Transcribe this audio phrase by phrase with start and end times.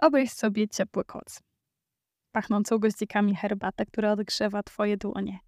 [0.00, 1.40] Wyobraź sobie ciepły koc,
[2.32, 5.38] pachnącą goździkami herbatę, która odgrzewa twoje dłonie.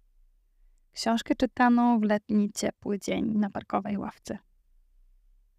[0.93, 4.37] Książkę czytaną w letni, ciepły dzień na parkowej ławce.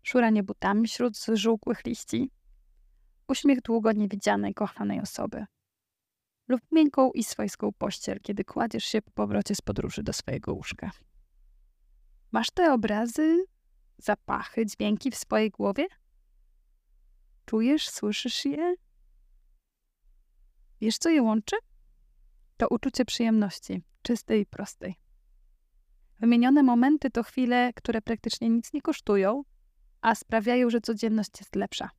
[0.02, 2.30] Szuranie butami wśród żółkłych liści.
[3.28, 5.44] Uśmiech długo niewidzianej, kochanej osoby.
[6.48, 10.90] Lub miękką i swojską pościel, kiedy kładziesz się po powrocie z podróży do swojego łóżka.
[12.32, 13.44] Masz te obrazy,
[13.98, 15.86] zapachy, dźwięki w swojej głowie?
[17.46, 18.74] Czujesz, słyszysz je?
[20.80, 21.56] Wiesz, co je łączy?
[22.56, 24.94] To uczucie przyjemności, czystej i prostej.
[26.20, 29.42] Wymienione momenty to chwile, które praktycznie nic nie kosztują,
[30.00, 31.90] a sprawiają, że codzienność jest lepsza.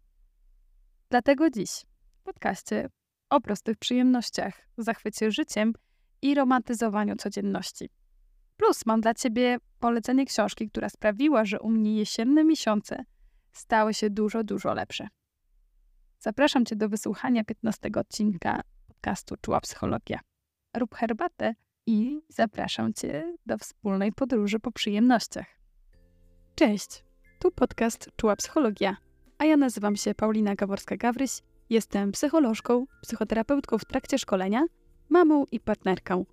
[1.09, 1.69] Dlatego dziś
[2.19, 2.89] w podcaście
[3.29, 5.73] o prostych przyjemnościach, zachwycie życiem
[6.21, 7.89] i romantyzowaniu codzienności.
[8.57, 13.03] Plus mam dla Ciebie polecenie książki, która sprawiła, że u mnie jesienne miesiące
[13.51, 15.07] stały się dużo, dużo lepsze.
[16.19, 20.19] Zapraszam Cię do wysłuchania 15 odcinka podcastu Czuła Psychologia.
[20.77, 21.55] Rób herbatę
[21.87, 25.45] i zapraszam Cię do wspólnej podróży po przyjemnościach.
[26.55, 27.03] Cześć,
[27.39, 28.97] tu podcast Czuła Psychologia,
[29.37, 34.65] a ja nazywam się Paulina Gaworska-Gawryś, jestem psycholożką, psychoterapeutką w trakcie szkolenia,
[35.09, 36.25] mamą i partnerką.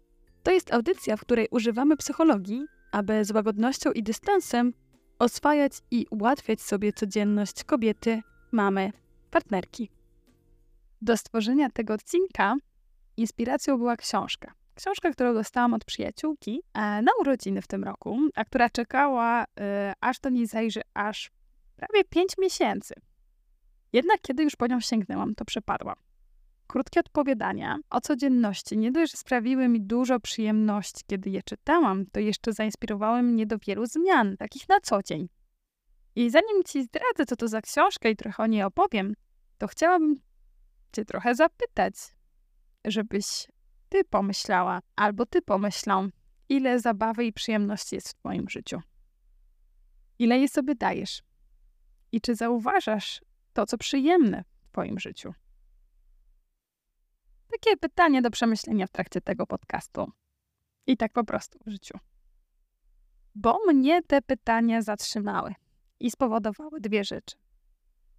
[0.43, 4.73] To jest audycja, w której używamy psychologii, aby z łagodnością i dystansem
[5.19, 8.93] oswajać i ułatwiać sobie codzienność kobiety, mamy,
[9.35, 9.91] partnerki.
[11.03, 12.57] Do stworzenia tego odcinka
[13.17, 14.53] inspiracją była książka.
[14.75, 19.93] Książka, którą dostałam od przyjaciółki e, na urodziny w tym roku, a która czekała, e,
[20.01, 21.31] aż do niej zajrzy aż
[21.77, 22.95] prawie 5 miesięcy.
[23.93, 25.97] Jednak kiedy już po nią sięgnęłam, to przepadłam.
[26.67, 32.21] Krótkie odpowiadania o codzienności nie dość, że sprawiły mi dużo przyjemności, kiedy je czytałam, to
[32.21, 35.29] jeszcze zainspirowały mnie do wielu zmian, takich na co dzień.
[36.17, 39.15] I zanim ci zdradzę, co to za książka i trochę o niej opowiem,
[39.59, 40.21] to chciałabym
[40.93, 41.95] cię trochę zapytać,
[42.85, 43.25] żebyś
[43.89, 46.09] ty pomyślała, albo ty pomyślał,
[46.49, 48.81] ile zabawy i przyjemności jest w twoim życiu.
[50.19, 51.23] Ile jej sobie dajesz?
[52.13, 53.21] I czy zauważasz
[53.53, 55.35] to, co przyjemne w twoim życiu?
[57.53, 60.13] Takie pytanie do przemyślenia w trakcie tego podcastu.
[60.87, 61.99] I tak po prostu w życiu.
[63.35, 65.55] Bo mnie te pytania zatrzymały
[66.01, 67.37] i spowodowały dwie rzeczy.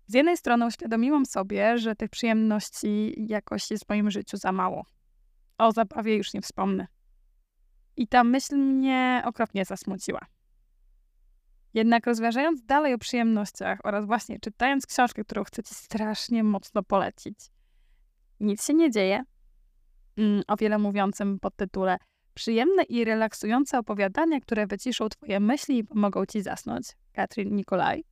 [0.07, 4.85] Z jednej strony uświadomiłam sobie, że tych przyjemności jakoś jest w moim życiu za mało.
[5.57, 6.88] O zabawie już nie wspomnę.
[7.97, 10.19] I ta myśl mnie okropnie zasmuciła.
[11.73, 17.39] Jednak rozważając dalej o przyjemnościach oraz właśnie czytając książkę, którą chcę Ci strasznie mocno polecić,
[18.39, 19.23] nic się nie dzieje,
[20.17, 21.97] mm, o wiele mówiącym podtytule
[22.35, 26.87] Przyjemne i relaksujące opowiadania, które wyciszą Twoje myśli i pomogą Ci zasnąć.
[27.13, 28.03] Katrin Nikolaj.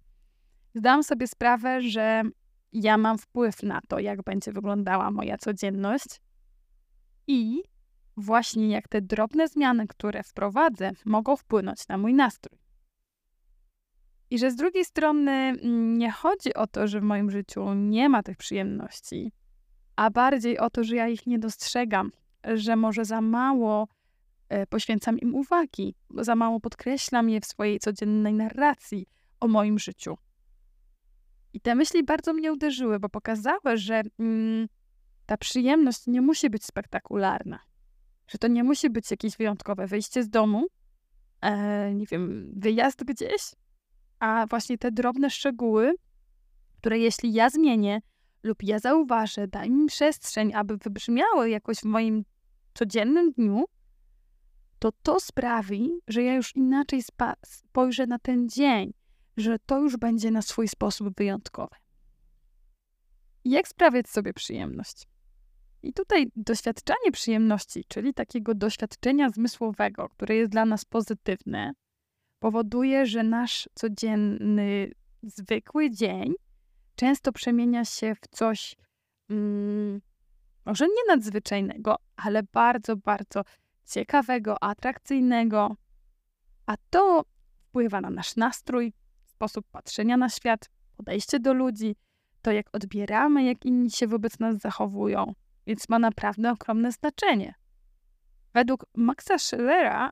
[0.76, 2.24] Zdałam sobie sprawę, że
[2.74, 6.22] ja mam wpływ na to, jak będzie wyglądała moja codzienność
[7.28, 7.64] i
[8.18, 12.60] właśnie jak te drobne zmiany, które wprowadzę, mogą wpłynąć na mój nastrój.
[14.30, 18.10] I że z drugiej strony mm, nie chodzi o to, że w moim życiu nie
[18.10, 19.32] ma tych przyjemności,
[19.96, 22.12] a bardziej o to, że ja ich nie dostrzegam,
[22.56, 23.88] że może za mało
[24.50, 29.06] e, poświęcam im uwagi, za mało podkreślam je w swojej codziennej narracji
[29.40, 30.18] o moim życiu.
[31.54, 34.68] I te myśli bardzo mnie uderzyły, bo pokazały, że mm,
[35.26, 37.60] ta przyjemność nie musi być spektakularna.
[38.28, 40.66] Że to nie musi być jakieś wyjątkowe wyjście z domu,
[41.42, 43.52] e, nie wiem, wyjazd gdzieś,
[44.20, 45.94] a właśnie te drobne szczegóły,
[46.78, 48.02] które jeśli ja zmienię
[48.44, 52.26] lub ja zauważę, daj mi przestrzeń, aby wybrzmiały jakoś w moim
[52.74, 53.66] codziennym dniu,
[54.80, 57.02] to to sprawi, że ja już inaczej
[57.46, 58.94] spojrzę na ten dzień,
[59.38, 61.76] że to już będzie na swój sposób wyjątkowe.
[63.46, 65.08] Jak sprawiać sobie przyjemność?
[65.84, 71.74] I tutaj doświadczanie przyjemności, czyli takiego doświadczenia zmysłowego, które jest dla nas pozytywne,
[72.40, 74.92] powoduje, że nasz codzienny,
[75.24, 76.34] zwykły dzień
[76.96, 78.76] często przemienia się w coś
[79.30, 80.02] mm,
[80.66, 83.42] może nie nadzwyczajnego, ale bardzo, bardzo
[83.86, 85.76] ciekawego, atrakcyjnego.
[86.66, 87.24] A to
[87.70, 88.94] wpływa na nasz nastrój,
[89.36, 91.96] sposób patrzenia na świat, podejście do ludzi,
[92.42, 95.34] to jak odbieramy, jak inni się wobec nas zachowują,
[95.68, 97.54] więc ma naprawdę ogromne znaczenie.
[98.54, 100.10] Według Maxa Schillera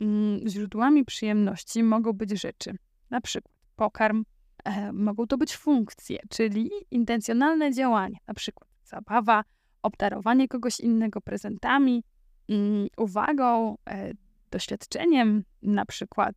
[0.00, 2.76] mm, źródłami przyjemności mogą być rzeczy,
[3.10, 4.24] na przykład pokarm,
[4.64, 9.44] e, mogą to być funkcje, czyli intencjonalne działanie, na przykład zabawa,
[9.82, 12.04] obdarowanie kogoś innego prezentami,
[12.48, 14.12] mm, uwagą, e,
[14.50, 16.34] doświadczeniem, na przykład,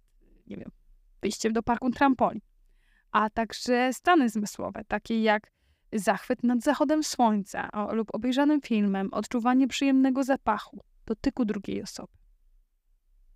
[0.48, 0.72] nie wiem,
[1.22, 2.42] wyjściem do parku trampolin,
[3.12, 5.52] a także stany zmysłowe, takie jak
[5.94, 12.14] zachwyt nad zachodem słońca lub obejrzanym filmem, odczuwanie przyjemnego zapachu, dotyku drugiej osoby.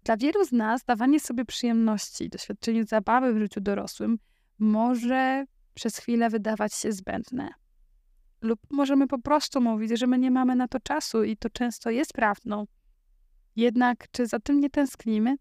[0.03, 4.19] Dla wielu z nas dawanie sobie przyjemności, doświadczenie zabawy w życiu dorosłym
[4.59, 7.49] może przez chwilę wydawać się zbędne.
[8.41, 11.89] Lub możemy po prostu mówić, że my nie mamy na to czasu i to często
[11.89, 12.65] jest prawdą.
[13.55, 15.35] Jednak czy za tym nie tęsknimy?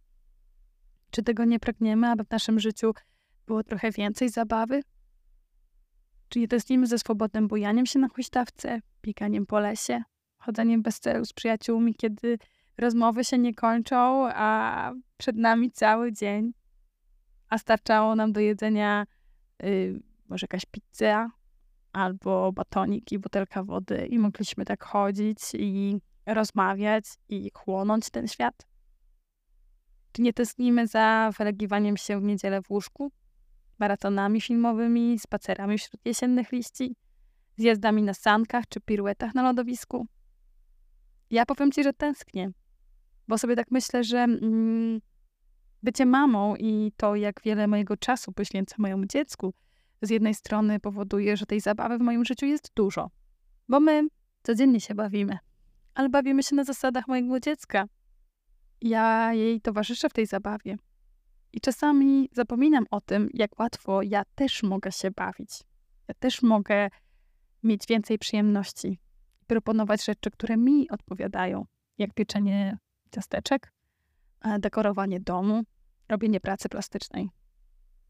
[1.10, 2.92] Czy tego nie pragniemy, aby w naszym życiu
[3.46, 4.82] było trochę więcej zabawy?
[6.28, 10.02] Czy tęsknimy ze swobodnym bujaniem się na huśtawce, bieganiem po lesie,
[10.38, 12.38] chodzeniem bez celu z przyjaciółmi, kiedy
[12.78, 16.52] rozmowy się nie kończą, a przed nami cały dzień,
[17.48, 19.06] a starczało nam do jedzenia
[19.62, 21.30] yy, może jakaś pizza
[21.92, 28.69] albo batonik i butelka wody i mogliśmy tak chodzić i rozmawiać i chłonąć ten świat?
[30.12, 33.12] Czy nie tęsknimy za wylegiwaniem się w niedzielę w łóżku,
[33.78, 36.96] maratonami filmowymi, spacerami wśród jesiennych liści,
[37.56, 40.06] zjazdami na sankach czy piruetach na lodowisku?
[41.30, 42.50] Ja powiem Ci, że tęsknię,
[43.28, 45.00] bo sobie tak myślę, że mm,
[45.82, 49.54] bycie mamą i to, jak wiele mojego czasu poświęcę mojemu dziecku,
[50.02, 53.10] z jednej strony powoduje, że tej zabawy w moim życiu jest dużo,
[53.68, 54.06] bo my
[54.42, 55.38] codziennie się bawimy,
[55.94, 57.84] ale bawimy się na zasadach mojego dziecka.
[58.80, 60.76] Ja jej towarzyszę w tej zabawie.
[61.52, 65.50] I czasami zapominam o tym, jak łatwo ja też mogę się bawić.
[66.08, 66.88] Ja też mogę
[67.62, 68.98] mieć więcej przyjemności,
[69.46, 71.66] proponować rzeczy, które mi odpowiadają,
[71.98, 72.78] jak pieczenie
[73.14, 73.72] ciasteczek,
[74.58, 75.62] dekorowanie domu,
[76.08, 77.30] robienie pracy plastycznej.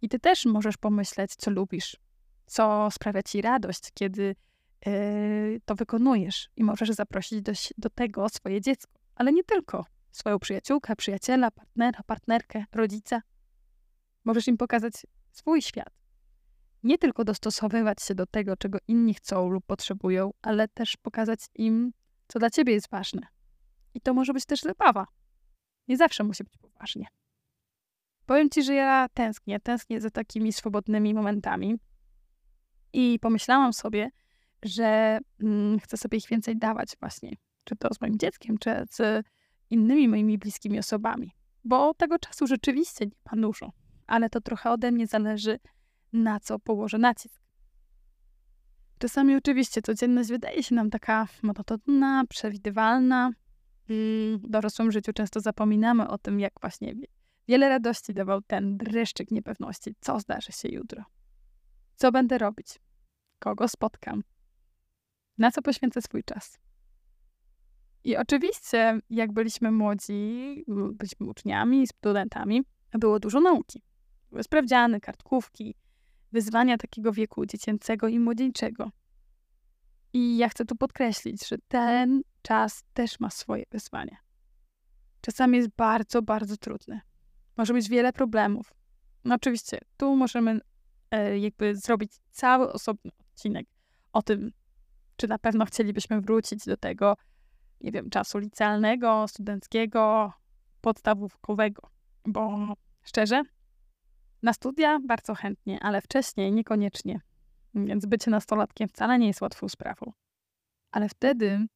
[0.02, 1.96] I ty też możesz pomyśleć, co lubisz,
[2.46, 4.36] co sprawia ci radość, kiedy
[4.86, 6.50] yy, to wykonujesz.
[6.56, 9.84] I możesz zaprosić do, do tego swoje dziecko, ale nie tylko.
[10.12, 13.22] Swoją przyjaciółkę, przyjaciela, partnera, partnerkę, rodzica.
[14.24, 14.92] Możesz im pokazać
[15.30, 16.00] swój świat.
[16.82, 21.92] Nie tylko dostosowywać się do tego, czego inni chcą lub potrzebują, ale też pokazać im,
[22.28, 23.26] co dla ciebie jest ważne.
[23.94, 25.06] I to może być też zabawa.
[25.88, 27.06] Nie zawsze musi być poważnie.
[28.26, 31.74] Powiem ci, że ja tęsknię, tęsknię za takimi swobodnymi momentami.
[32.92, 34.10] I pomyślałam sobie,
[34.62, 37.36] że mm, chcę sobie ich więcej dawać właśnie.
[37.64, 39.26] Czy to z moim dzieckiem, czy z
[39.70, 41.32] innymi moimi bliskimi osobami.
[41.64, 43.72] Bo tego czasu rzeczywiście nie ma dużo.
[44.06, 45.58] Ale to trochę ode mnie zależy,
[46.12, 47.42] na co położę nacisk.
[48.98, 53.30] Czasami oczywiście codzienność wydaje się nam taka monotonna, przewidywalna.
[53.88, 56.94] W dorosłym życiu często zapominamy o tym, jak właśnie
[57.48, 61.04] Wiele radości dawał ten dreszczyk niepewności, co zdarzy się jutro.
[61.96, 62.78] Co będę robić?
[63.38, 64.22] Kogo spotkam?
[65.38, 66.58] Na co poświęcę swój czas?
[68.04, 72.62] I oczywiście, jak byliśmy młodzi, byliśmy uczniami, studentami,
[72.92, 73.82] było dużo nauki.
[74.30, 75.74] Były sprawdziany, kartkówki,
[76.32, 78.90] wyzwania takiego wieku dziecięcego i młodzieńczego.
[80.12, 84.16] I ja chcę tu podkreślić, że ten czas też ma swoje wyzwania.
[85.20, 87.00] Czasami jest bardzo, bardzo trudny
[87.60, 88.74] może mieć wiele problemów.
[89.24, 90.60] No oczywiście, tu możemy
[91.10, 93.66] e, jakby zrobić cały osobny odcinek
[94.12, 94.52] o tym,
[95.16, 97.16] czy na pewno chcielibyśmy wrócić do tego,
[97.80, 100.32] nie wiem, czasu licealnego, studenckiego,
[100.80, 101.90] podstawówkowego.
[102.26, 103.42] Bo szczerze,
[104.42, 107.20] na studia bardzo chętnie, ale wcześniej niekoniecznie.
[107.74, 110.12] Więc bycie nastolatkiem wcale nie jest łatwą sprawą.
[110.90, 111.66] Ale wtedy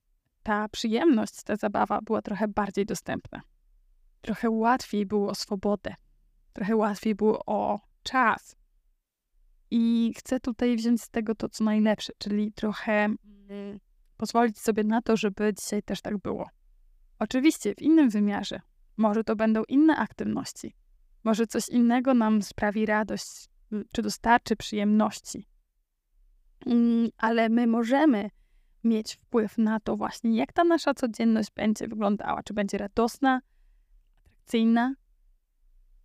[0.42, 3.40] ta przyjemność, ta zabawa była trochę bardziej dostępna
[4.25, 5.94] trochę łatwiej było o swobodę,
[6.52, 8.56] trochę łatwiej było o czas.
[9.70, 13.80] I chcę tutaj wziąć z tego to, co najlepsze, czyli trochę mm,
[14.16, 16.50] pozwolić sobie na to, żeby dzisiaj też tak było.
[17.18, 18.61] Oczywiście w innym wymiarze.
[18.97, 20.75] Może to będą inne aktywności.
[21.25, 25.47] Może coś innego nam sprawi radość, y, czy dostarczy przyjemności.
[26.66, 28.30] Mm, ale my możemy
[28.85, 32.42] mieć wpływ na to właśnie, jak ta nasza codzienność będzie wyglądała.
[32.42, 33.40] Czy będzie radosna,
[34.44, 34.94] atrakcyjna?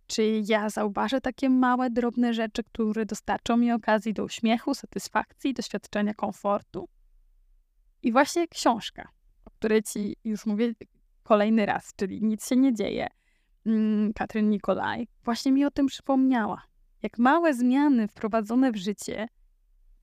[0.06, 6.14] Czy ja zauważę takie małe, drobne rzeczy, które dostarczą mi okazji do uśmiechu, satysfakcji, doświadczenia
[6.14, 6.88] komfortu?
[8.02, 9.08] I właśnie książka,
[9.44, 10.72] o której ci już mówię
[11.22, 13.06] kolejny raz, czyli Nic się nie dzieje,
[13.66, 16.62] mm, Katryn Nikolaj, właśnie mi o tym przypomniała.
[17.02, 19.28] Jak małe zmiany wprowadzone w życie,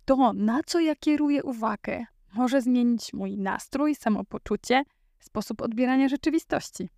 [0.06, 4.84] to na co ja kieruję uwagę, może zmienić mój nastrój, samopoczucie,
[5.20, 6.89] sposób odbierania rzeczywistości.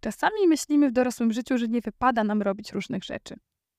[0.00, 3.34] Czasami myślimy w dorosłym życiu, że nie wypada nam robić różnych rzeczy,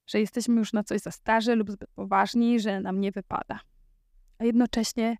[0.07, 3.59] że jesteśmy już na coś za starzy lub zbyt poważni, że nam nie wypada.
[4.39, 5.17] A jednocześnie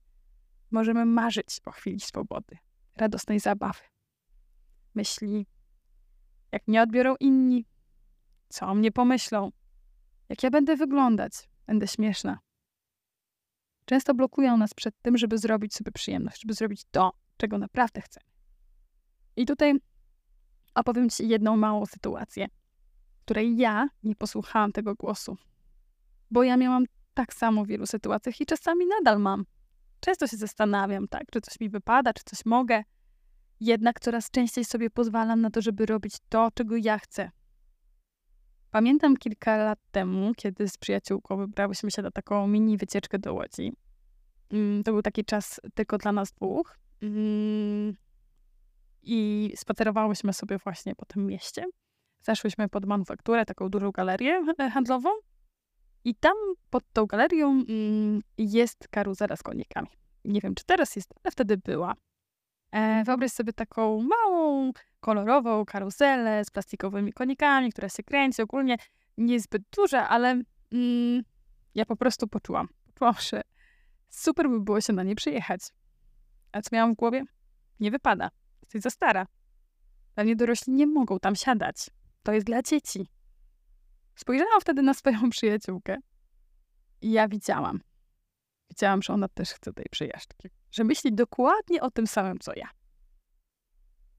[0.72, 2.58] możemy marzyć o chwili swobody,
[2.96, 3.84] radosnej zabawy.
[4.96, 5.48] Myśli,
[6.52, 7.66] jak mnie odbiorą inni,
[8.50, 9.52] co o mnie pomyślą,
[10.30, 12.40] jak ja będę wyglądać, będę śmieszna.
[13.86, 18.26] często blokują nas przed tym, żeby zrobić sobie przyjemność, żeby zrobić to, czego naprawdę chcemy.
[19.36, 19.74] I tutaj
[20.76, 22.48] opowiem Ci jedną małą sytuację,
[23.18, 25.38] w której ja nie posłuchałam tego głosu,
[26.32, 29.46] bo ja miałam tak samo w wielu sytuacjach i czasami nadal mam.
[30.00, 32.84] Często się zastanawiam, tak, czy coś mi wypada, czy coś mogę.
[33.60, 37.32] Jednak coraz częściej sobie pozwalam na to, żeby robić to, czego ja chcę.
[38.72, 43.74] Pamiętam kilka lat temu, kiedy z przyjaciółką wybrałyśmy się na taką mini wycieczkę do Łodzi.
[44.52, 46.78] Mm, to był taki czas tylko dla nas dwóch.
[47.02, 47.94] Mm,
[49.04, 51.66] I spacerowałyśmy sobie właśnie po tym mieście.
[52.22, 54.42] Zeszłyśmy pod manufakturę, taką dużą galerię
[54.74, 55.10] handlową.
[56.04, 56.34] I tam
[56.70, 59.88] pod tą galerią mm, jest karuzela z konikami.
[60.26, 61.96] Nie wiem, czy teraz jest, ale wtedy była.
[62.72, 68.42] E, wyobraź sobie taką małą, kolorową karuzelę z plastikowymi konikami, która się kręci.
[68.42, 68.78] Ogólnie
[69.18, 70.42] niezbyt duża, ale
[70.74, 71.24] mm,
[71.76, 72.68] ja po prostu poczułam.
[72.86, 73.42] Poczułam, że
[74.10, 75.62] super by było się na niej przyjechać.
[76.52, 77.24] A co miałam w głowie?
[77.80, 78.30] Nie wypada.
[78.62, 79.28] Jesteś za stara.
[80.16, 81.90] Pewnie dorośli nie mogą tam siadać.
[82.24, 83.08] To jest dla dzieci.
[84.18, 85.98] Spojrzałam wtedy na swoją przyjaciółkę
[87.02, 87.80] i ja widziałam.
[88.70, 90.50] Widziałam, że ona też chce tej przyjażdżki.
[90.72, 92.70] Że myśli dokładnie o tym samym, co ja.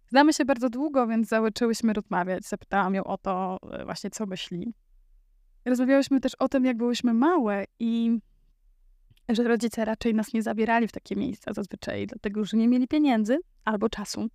[0.08, 2.44] Znamy się bardzo długo, więc zaczęłyśmy rozmawiać.
[2.44, 4.74] Zapytałam ją o to e, właśnie, co myśli.
[5.64, 8.18] Rozmawiałyśmy też o tym, jak byłyśmy małe i
[9.28, 13.38] że rodzice raczej nas nie zabierali w takie miejsca zazwyczaj, dlatego że nie mieli pieniędzy
[13.64, 14.28] albo czasu.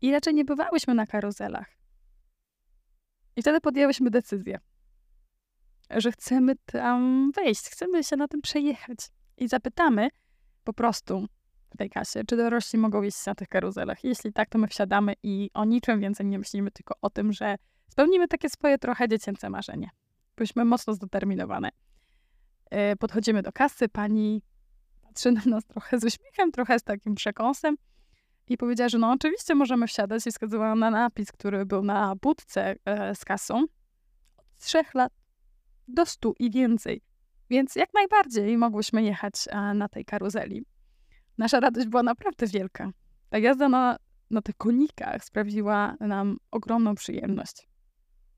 [0.00, 1.76] I raczej nie bywałyśmy na karuzelach.
[3.36, 4.58] I wtedy podjęłyśmy decyzję,
[5.96, 8.98] że chcemy tam wejść, chcemy się na tym przejechać.
[9.36, 10.08] I zapytamy
[10.64, 11.26] po prostu
[11.70, 14.04] w tej kasie, czy dorośli mogą jeździć na tych karuzelach.
[14.04, 17.56] Jeśli tak, to my wsiadamy i o niczym więcej nie myślimy, tylko o tym, że
[17.88, 19.90] spełnimy takie swoje trochę dziecięce marzenie.
[20.36, 21.68] Byliśmy mocno zdeterminowane.
[22.70, 24.42] E, podchodzimy do kasy, pani
[25.02, 27.76] patrzy na nas trochę z uśmiechem, trochę z takim przekąsem
[28.48, 32.76] i powiedziała, że no oczywiście możemy wsiadać i wskazywała na napis, który był na budce
[32.84, 33.64] e, z kasą.
[34.36, 35.12] Od trzech lat
[35.94, 37.02] do stu i więcej.
[37.50, 39.34] Więc jak najbardziej mogłyśmy jechać
[39.74, 40.64] na tej karuzeli.
[41.38, 42.90] Nasza radość była naprawdę wielka.
[43.30, 43.96] Ta jazda na,
[44.30, 47.68] na tych konikach sprawiła nam ogromną przyjemność.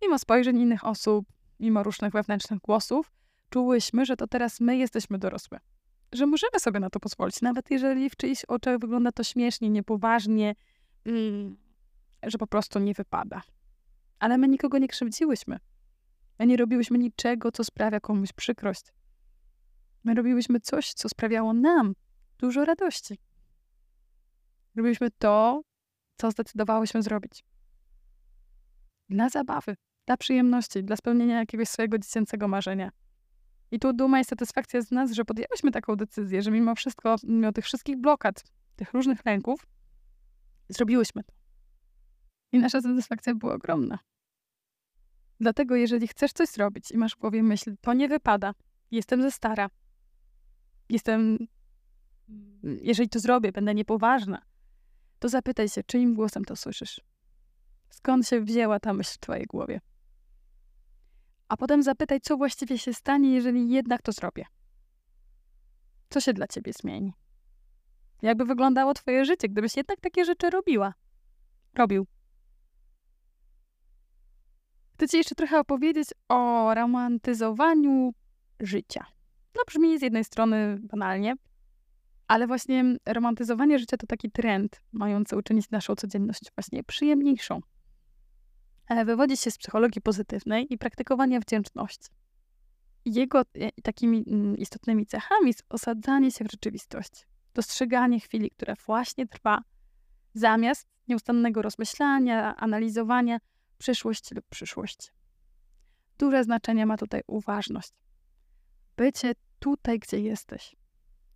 [0.03, 1.27] Mimo spojrzeń innych osób,
[1.61, 3.13] mimo różnych wewnętrznych głosów,
[3.51, 5.61] czułyśmy, że to teraz my jesteśmy dorosłe.
[6.13, 10.55] Że możemy sobie na to pozwolić, nawet jeżeli w czyichś oczach wygląda to śmiesznie, niepoważnie,
[11.07, 11.57] mm,
[12.23, 13.43] że po prostu nie wypada.
[14.19, 15.59] Ale my nikogo nie krzywdziłyśmy.
[16.43, 18.83] My nie robiłyśmy niczego, co sprawia komuś przykrość.
[20.05, 21.95] My robiłyśmy coś, co sprawiało nam
[22.39, 23.19] dużo radości.
[24.77, 25.63] Robiliśmy to,
[26.17, 27.45] co zdecydowałyśmy zrobić.
[29.09, 29.75] Dla zabawy,
[30.07, 32.91] dla przyjemności, dla spełnienia jakiegoś swojego dziecięcego marzenia.
[33.71, 37.53] I tu duma i satysfakcja z nas, że podjęłyśmy taką decyzję, że mimo wszystko, mimo
[37.53, 38.45] tych wszystkich blokad,
[38.77, 39.67] tych różnych lęków,
[40.69, 41.33] zrobiłyśmy to.
[42.53, 43.99] I nasza satysfakcja była ogromna.
[45.43, 48.55] Dlatego, jeżeli chcesz coś zrobić i masz w głowie myśl, to nie wypada,
[48.91, 49.71] jestem ze stara,
[50.89, 51.39] jestem,
[52.63, 54.43] jeżeli to zrobię, będę niepoważna,
[55.19, 57.01] to zapytaj się, czyim głosem to słyszysz?
[57.91, 59.81] Skąd się wzięła ta myśl w twojej głowie?
[61.49, 64.45] A potem zapytaj, co właściwie się stanie, jeżeli jednak to zrobię.
[66.11, 67.13] Co się dla ciebie zmieni?
[68.23, 70.95] Jakby wyglądało twoje życie, gdybyś jednak takie rzeczy robiła?
[71.75, 72.07] Robił.
[75.03, 78.15] Chcę Ci jeszcze trochę opowiedzieć o romantyzowaniu
[78.61, 79.07] życia.
[79.55, 81.35] No brzmi z jednej strony banalnie,
[82.29, 87.61] ale właśnie romantyzowanie życia to taki trend mający uczynić naszą codzienność właśnie przyjemniejszą.
[88.89, 92.09] E, wywodzi się z psychologii pozytywnej i praktykowania wdzięczności.
[93.05, 93.45] Jego e,
[93.83, 99.63] takimi mm, istotnymi cechami jest osadzanie się w rzeczywistość, dostrzeganie chwili, która właśnie trwa,
[100.35, 103.39] zamiast nieustannego rozmyślania, analizowania
[103.83, 105.13] przyszłość lub przyszłość.
[106.19, 107.93] Duże znaczenie ma tutaj uważność.
[108.97, 110.77] Bycie tutaj, gdzie jesteś.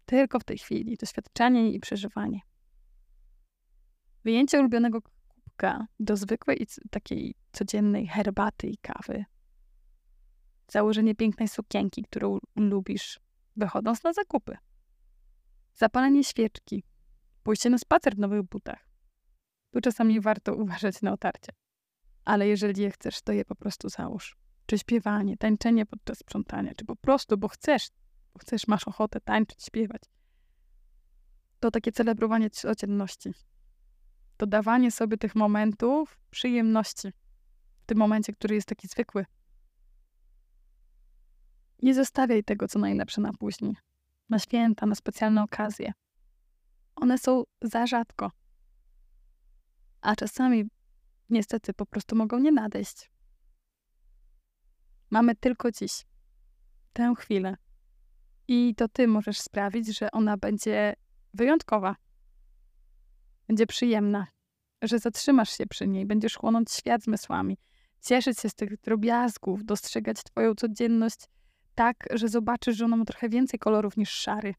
[0.04, 0.96] Tylko w tej chwili.
[0.96, 2.40] Doświadczenie i przeżywanie.
[4.24, 9.24] Wyjęcie ulubionego kubka do zwykłej takiej codziennej herbaty i kawy.
[10.68, 13.20] Założenie pięknej sukienki, którą lubisz,
[13.56, 14.56] wychodząc na zakupy.
[15.74, 16.84] Zapalenie świeczki.
[17.42, 18.88] Pójście na spacer w nowych butach.
[19.70, 21.52] Tu czasami warto uważać na otarcie
[22.26, 24.36] ale jeżeli je chcesz, to je po prostu załóż.
[24.66, 27.88] Czy śpiewanie, tańczenie podczas sprzątania, czy po prostu, bo chcesz,
[28.34, 30.02] bo chcesz, masz ochotę tańczyć, śpiewać.
[31.60, 33.30] To takie celebrowanie codzienności.
[34.36, 37.08] To dawanie sobie tych momentów przyjemności.
[37.80, 39.26] W tym momencie, który jest taki zwykły.
[41.82, 43.76] Nie zostawiaj tego, co najlepsze na później.
[44.28, 45.92] na święta, na specjalne okazje.
[46.96, 48.30] One są za rzadko.
[50.00, 50.64] A czasami
[51.30, 53.10] niestety po prostu mogą nie nadejść.
[55.10, 56.06] Mamy tylko dziś,
[56.92, 57.56] tę chwilę.
[58.48, 60.94] I to ty możesz sprawić, że ona będzie
[61.34, 61.96] wyjątkowa,
[63.48, 64.26] będzie przyjemna,
[64.82, 67.58] że zatrzymasz się przy niej, będziesz chłonąć świat zmysłami,
[68.00, 71.28] cieszyć się z tych drobiazgów, dostrzegać twoją codzienność
[71.74, 74.54] tak, że zobaczysz, że ona ma trochę więcej kolorów niż szary.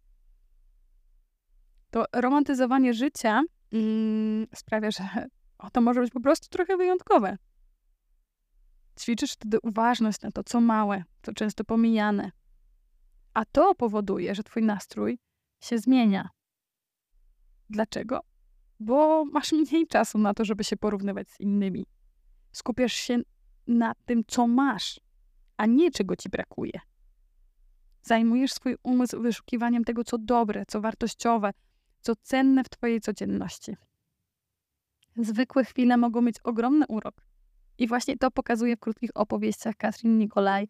[1.91, 3.43] To romantyzowanie życia
[3.73, 7.37] mm, sprawia, że o, to może być po prostu trochę wyjątkowe.
[8.99, 12.31] Ćwiczysz wtedy uważność na to, co małe, co często pomijane.
[13.33, 15.19] A to powoduje, że twój nastrój
[15.61, 16.29] się zmienia.
[17.69, 18.19] Dlaczego?
[18.79, 21.85] Bo masz mniej czasu na to, żeby się porównywać z innymi.
[22.51, 23.17] Skupiasz się
[23.67, 24.99] na tym, co masz,
[25.57, 26.79] a nie czego ci brakuje.
[28.01, 31.51] Zajmujesz swój umysł wyszukiwaniem tego, co dobre, co wartościowe,
[32.01, 33.75] co cenne w twojej codzienności.
[35.17, 37.15] Zwykłe chwile mogą mieć ogromny urok.
[37.77, 40.67] I właśnie to pokazuje w krótkich opowieściach Katrin Nikolaj.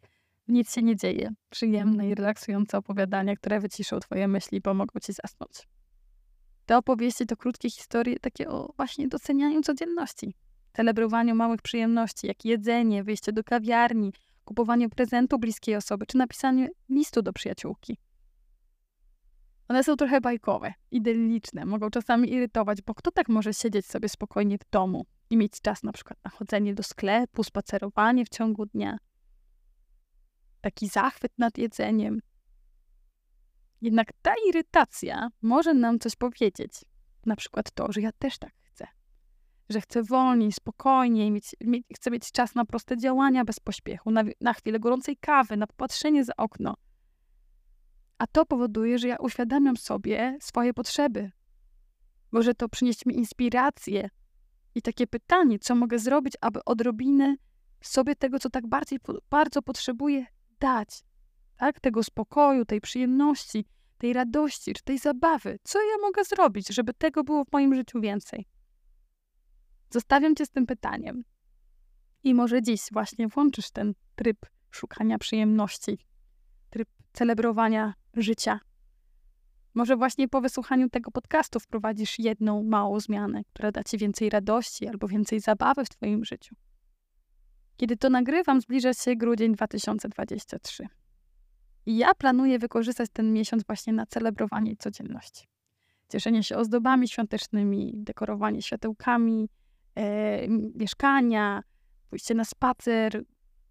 [0.48, 1.34] Nic się nie dzieje.
[1.50, 5.68] Przyjemne i relaksujące opowiadania, które wyciszą twoje myśli i pomogą ci zasnąć.
[6.66, 10.34] Te opowieści to krótkie historie takie o właśnie docenianiu codzienności.
[10.74, 14.13] Celebrowaniu małych przyjemności, jak jedzenie, wyjście do kawiarni,
[14.46, 17.98] kupowanie prezentu bliskiej osoby, czy napisanie listu do przyjaciółki.
[19.69, 24.57] One są trochę bajkowe, idylliczne, mogą czasami irytować, bo kto tak może siedzieć sobie spokojnie
[24.57, 28.97] w domu i mieć czas na przykład na chodzenie do sklepu, spacerowanie w ciągu dnia,
[30.62, 32.19] taki zachwyt nad jedzeniem.
[33.81, 36.86] Jednak ta irytacja może nam coś powiedzieć.
[37.25, 38.88] Na przykład to, że ja też tak chcę.
[39.69, 44.24] Że chcę wolniej, spokojniej, mieć, mieć, chcę mieć czas na proste działania bez pośpiechu, na,
[44.41, 46.75] na chwilę gorącej kawy, na popatrzenie za okno
[48.17, 51.31] a to powoduje, że ja uświadamiam sobie swoje potrzeby.
[52.31, 54.09] Może to przynieść mi inspirację
[54.75, 57.36] i takie pytanie, co mogę zrobić, aby odrobinę
[57.82, 58.99] sobie tego, co tak bardziej,
[59.30, 60.25] bardzo potrzebuję,
[60.60, 60.89] dać.
[61.58, 61.80] Tak?
[61.80, 63.65] Tego spokoju, tej przyjemności,
[63.97, 65.60] tej radości, czy tej zabawy.
[65.63, 68.45] Co ja mogę zrobić, żeby tego było w moim życiu więcej?
[69.89, 71.23] Zostawiam cię z tym pytaniem.
[72.23, 74.38] I może dziś właśnie włączysz ten tryb
[74.71, 75.97] szukania przyjemności,
[77.17, 78.60] celebrowania życia.
[79.73, 84.88] Może właśnie po wysłuchaniu tego podcastu wprowadzisz jedną małą zmianę, która da ci więcej radości
[84.88, 86.56] albo więcej zabawy w twoim życiu.
[87.77, 90.88] Kiedy to nagrywam, zbliża się grudzień 2023.
[91.86, 95.47] I ja planuję wykorzystać ten miesiąc właśnie na celebrowanie codzienności.
[96.10, 99.49] Cieszenie się ozdobami świątecznymi, dekorowanie światełkami,
[99.95, 101.63] e, mieszkania,
[102.10, 103.23] pójście na spacer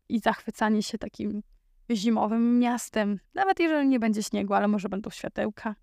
[0.09, 1.43] i zachwycanie się takim
[1.91, 5.75] zimowym miastem, nawet jeżeli nie będzie śniegu, ale może będą światełka.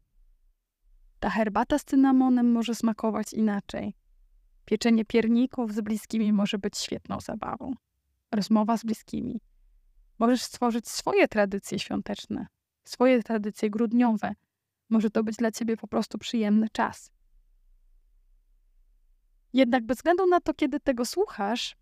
[1.20, 3.96] Ta herbata z cynamonem może smakować inaczej.
[4.66, 7.74] Pieczenie pierników z bliskimi może być świetną zabawą.
[8.32, 9.42] Rozmowa z bliskimi.
[10.20, 12.48] Możesz stworzyć swoje tradycje świąteczne,
[12.84, 14.34] swoje tradycje grudniowe.
[14.89, 17.12] Może to być dla ciebie po prostu przyjemny czas.
[19.54, 21.76] Jednak bez względu na to, kiedy tego słuchasz,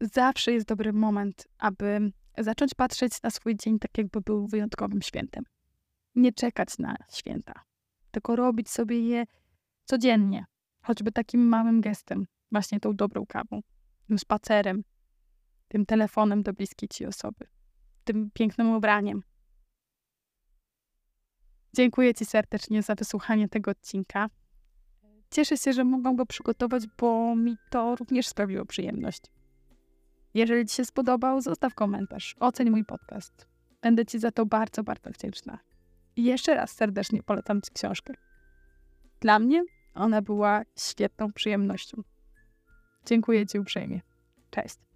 [0.00, 2.12] zawsze jest dobry moment, aby
[2.44, 5.44] zacząć patrzeć na swój dzień tak, jakby był wyjątkowym świętem.
[6.14, 7.52] Nie czekać na święta,
[8.10, 9.24] tylko robić sobie je
[9.84, 10.44] codziennie,
[10.82, 13.60] choćby takim małym gestem, właśnie tą dobrą kawą,
[14.06, 14.82] tym spacerem,
[15.68, 17.46] tym telefonem do bliskiej ci osoby,
[18.04, 19.22] tym pięknym ubraniem.
[21.76, 24.28] Dziękuję Ci serdecznie za wysłuchanie tego odcinka.
[25.30, 29.22] Cieszę się, że mogłam go przygotować, bo mi to również sprawiło przyjemność.
[30.34, 33.46] Jeżeli Ci się spodobał, zostaw komentarz, oceń mój podcast.
[33.82, 35.58] Będę Ci za to bardzo, bardzo wdzięczna.
[36.16, 38.14] I jeszcze raz serdecznie polecam Ci książkę.
[39.20, 39.64] Dla mnie
[39.94, 42.02] ona była świetną przyjemnością.
[43.06, 44.00] Dziękuję Ci uprzejmie.
[44.50, 44.87] Cześć.